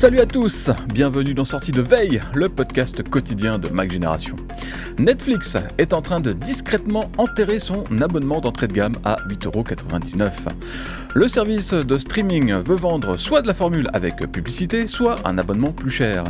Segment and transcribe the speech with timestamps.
[0.00, 4.34] Salut à tous, bienvenue dans Sortie de Veille, le podcast quotidien de Mac Génération.
[4.98, 10.30] Netflix est en train de discrètement enterrer son abonnement d'entrée de gamme à 8,99€.
[11.14, 15.72] Le service de streaming veut vendre soit de la formule avec publicité, soit un abonnement
[15.72, 16.24] plus cher.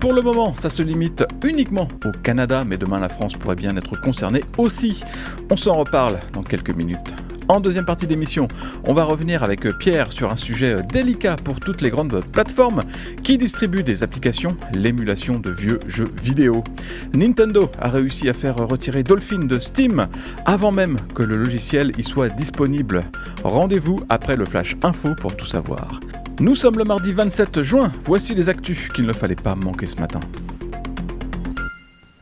[0.00, 3.74] Pour le moment, ça se limite uniquement au Canada, mais demain la France pourrait bien
[3.78, 5.02] être concernée aussi.
[5.48, 7.23] On s'en reparle dans quelques minutes.
[7.48, 8.48] En deuxième partie d'émission,
[8.84, 12.82] on va revenir avec Pierre sur un sujet délicat pour toutes les grandes plateformes
[13.22, 16.64] qui distribuent des applications, l'émulation de vieux jeux vidéo.
[17.12, 20.06] Nintendo a réussi à faire retirer Dolphin de Steam
[20.46, 23.04] avant même que le logiciel y soit disponible.
[23.42, 26.00] Rendez-vous après le flash info pour tout savoir.
[26.40, 29.96] Nous sommes le mardi 27 juin, voici les actus qu'il ne fallait pas manquer ce
[29.96, 30.20] matin.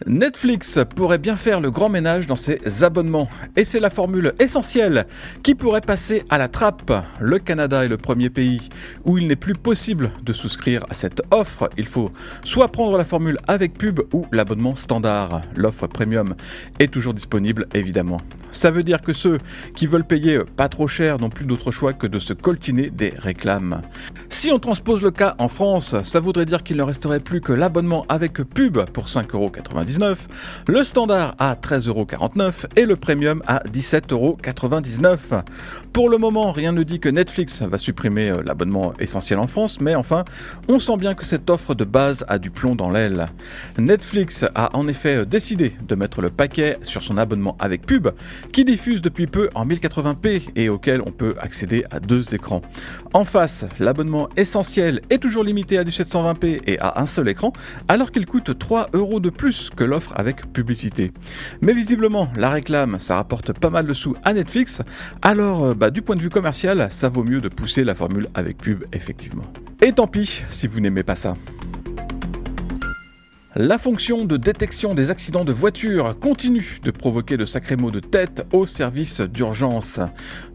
[0.07, 5.07] Netflix pourrait bien faire le grand ménage dans ses abonnements, et c'est la formule essentielle
[5.43, 6.93] qui pourrait passer à la trappe.
[7.21, 8.69] Le Canada est le premier pays
[9.05, 11.69] où il n'est plus possible de souscrire à cette offre.
[11.77, 12.11] Il faut
[12.45, 15.41] soit prendre la formule avec pub ou l'abonnement standard.
[15.57, 16.35] L'offre premium
[16.79, 18.21] est toujours disponible évidemment.
[18.51, 19.39] Ça veut dire que ceux
[19.75, 23.15] qui veulent payer pas trop cher n'ont plus d'autre choix que de se coltiner des
[23.17, 23.81] réclames.
[24.29, 27.53] Si on transpose le cas en France, ça voudrait dire qu'il ne resterait plus que
[27.53, 29.09] l'abonnement avec pub pour
[29.93, 30.17] 5,99€
[30.69, 35.43] le standard à 13,49€ et le premium à 17,99€.
[35.93, 39.81] Pour le moment, rien ne dit que Netflix va supprimer euh, l'abonnement essentiel en France,
[39.81, 40.25] mais enfin,
[40.69, 43.27] on sent bien que cette offre de base a du plomb dans l'aile.
[43.79, 48.09] Netflix a en effet euh, décidé de mettre le paquet sur son abonnement avec pub,
[48.53, 52.63] qui diffuse depuis peu en 1080p et auquel on peut accéder à deux écrans.
[53.13, 57.53] En face, l'abonnement essentiel est toujours limité à du 720p et à un seul écran,
[57.89, 61.13] alors qu'il coûte 3 euros de plus que l'offre avec publicité.
[61.61, 64.83] Mais visiblement, la réclame, ça rapporte pas mal de sous à Netflix,
[65.23, 68.29] alors euh, bah, du point de vue commercial, ça vaut mieux de pousser la formule
[68.35, 69.45] avec pub, effectivement.
[69.81, 71.35] Et tant pis si vous n'aimez pas ça.
[73.55, 78.01] La fonction de détection des accidents de voiture continue de provoquer de sacrés maux de
[78.01, 80.01] tête au service d'urgence.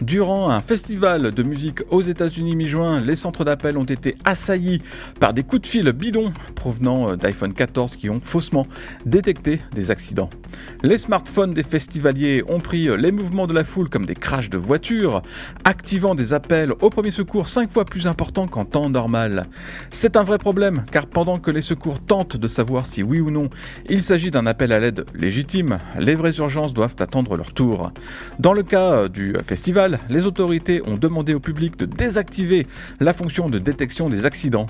[0.02, 4.82] Durant un festival de musique aux États-Unis mi-juin, les centres d'appel ont été assaillis
[5.20, 8.66] par des coups de fil bidons provenant d'iPhone 14 qui ont faussement
[9.06, 10.32] détecté des accidents.
[10.82, 14.58] Les smartphones des festivaliers ont pris les mouvements de la foule comme des crashs de
[14.58, 15.22] voitures,
[15.66, 19.46] activant des appels au premier secours 5 fois plus importants qu'en temps normal.
[19.92, 23.30] C'est un vrai problème car pendant que les secours tentent de savoir si oui ou
[23.30, 23.50] non
[23.90, 27.92] il s'agit d'un appel à l'aide légitime, les vraies urgences doivent attendre leur tour.
[28.40, 32.66] Dans le cas du festival, les autorités ont demandé au public de désactiver
[33.00, 34.68] la fonction de détection des accidents.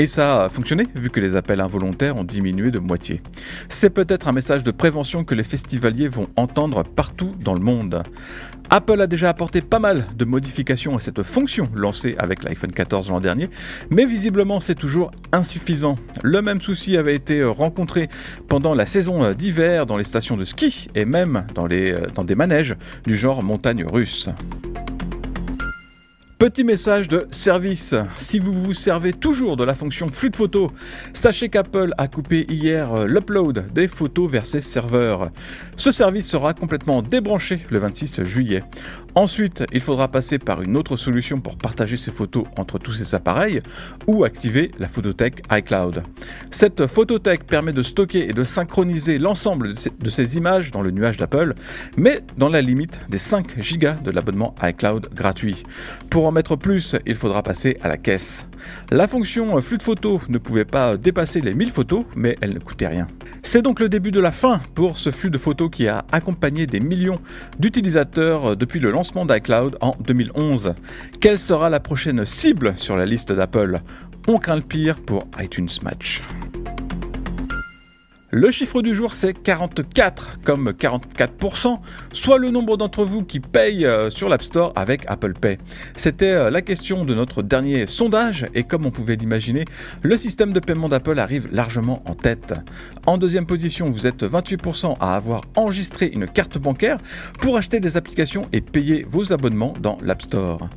[0.00, 3.20] Et ça a fonctionné, vu que les appels involontaires ont diminué de moitié.
[3.68, 8.02] C'est peut-être un message de prévention que les festivaliers vont entendre partout dans le monde.
[8.70, 13.10] Apple a déjà apporté pas mal de modifications à cette fonction lancée avec l'iPhone 14
[13.10, 13.50] l'an dernier,
[13.90, 15.96] mais visiblement c'est toujours insuffisant.
[16.22, 18.08] Le même souci avait été rencontré
[18.48, 22.74] pendant la saison d'hiver dans les stations de ski et même dans, des manèges
[23.04, 24.30] du genre montagne russe.
[26.40, 27.94] Petit message de service.
[28.16, 30.70] Si vous vous servez toujours de la fonction flux de photos,
[31.12, 35.28] sachez qu'Apple a coupé hier euh, l'upload des photos vers ses serveurs.
[35.76, 38.62] Ce service sera complètement débranché le 26 juillet.
[39.14, 43.14] Ensuite, il faudra passer par une autre solution pour partager ces photos entre tous ces
[43.14, 43.60] appareils
[44.06, 46.02] ou activer la photothèque iCloud.
[46.50, 51.16] Cette photothèque permet de stocker et de synchroniser l'ensemble de ces images dans le nuage
[51.16, 51.54] d'Apple,
[51.96, 55.64] mais dans la limite des 5 Go de l'abonnement iCloud gratuit.
[56.32, 58.46] Mettre plus, il faudra passer à la caisse.
[58.90, 62.58] La fonction flux de photos ne pouvait pas dépasser les 1000 photos, mais elle ne
[62.58, 63.06] coûtait rien.
[63.42, 66.66] C'est donc le début de la fin pour ce flux de photos qui a accompagné
[66.66, 67.18] des millions
[67.58, 70.74] d'utilisateurs depuis le lancement d'iCloud en 2011.
[71.20, 73.80] Quelle sera la prochaine cible sur la liste d'Apple?
[74.28, 76.22] On craint le pire pour iTunes Match.
[78.32, 81.80] Le chiffre du jour, c'est 44, comme 44%,
[82.12, 85.58] soit le nombre d'entre vous qui payent euh, sur l'App Store avec Apple Pay.
[85.96, 89.64] C'était euh, la question de notre dernier sondage, et comme on pouvait l'imaginer,
[90.02, 92.54] le système de paiement d'Apple arrive largement en tête.
[93.04, 96.98] En deuxième position, vous êtes 28% à avoir enregistré une carte bancaire
[97.40, 100.68] pour acheter des applications et payer vos abonnements dans l'App Store.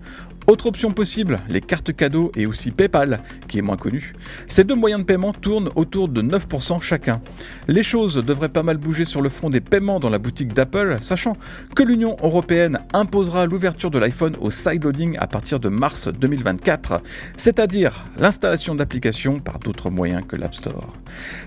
[0.47, 4.13] Autre option possible, les cartes cadeaux et aussi PayPal, qui est moins connu.
[4.47, 7.21] Ces deux moyens de paiement tournent autour de 9% chacun.
[7.69, 10.97] Les choses devraient pas mal bouger sur le front des paiements dans la boutique d'Apple,
[10.99, 11.37] sachant
[11.75, 17.01] que l'Union européenne imposera l'ouverture de l'iPhone au sideloading à partir de mars 2024,
[17.37, 20.91] c'est-à-dire l'installation d'applications par d'autres moyens que l'App Store.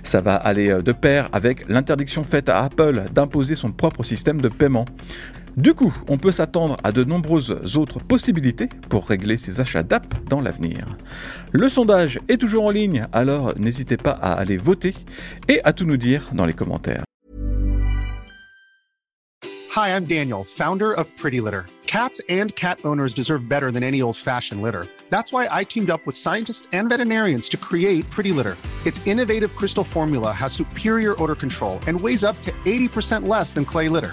[0.04, 4.48] Ça va aller de pair avec l'interdiction faite à Apple d'imposer son propre système de
[4.48, 4.86] paiement.
[5.56, 10.04] Du coup, on peut s'attendre à de nombreuses autres possibilités pour régler ses achats d'app
[10.28, 10.84] dans l'avenir.
[11.52, 14.94] Le sondage est toujours en ligne, alors n'hésitez pas à aller voter
[15.48, 17.04] et à tout nous dire dans les commentaires.
[19.74, 21.64] Hi, I'm Daniel, founder of Pretty Litter.
[21.86, 24.86] Cats and cat owners deserve better than any old-fashioned litter.
[25.08, 28.56] That's why I teamed up with scientists and veterinarians to create Pretty Litter.
[28.84, 33.64] Its innovative crystal formula has superior odor control and weighs up to 80% less than
[33.64, 34.12] clay litter.